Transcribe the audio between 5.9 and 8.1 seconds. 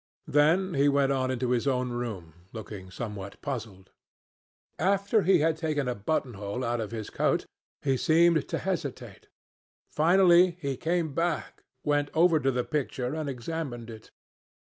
button hole out of his coat, he